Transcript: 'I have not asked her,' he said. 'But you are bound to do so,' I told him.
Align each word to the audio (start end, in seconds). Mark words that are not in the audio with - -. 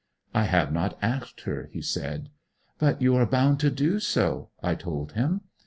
'I 0.33 0.45
have 0.45 0.73
not 0.73 0.97
asked 1.03 1.41
her,' 1.41 1.69
he 1.71 1.79
said. 1.79 2.29
'But 2.79 3.03
you 3.03 3.15
are 3.15 3.27
bound 3.27 3.59
to 3.59 3.69
do 3.69 3.99
so,' 3.99 4.49
I 4.63 4.73
told 4.73 5.11
him. 5.11 5.41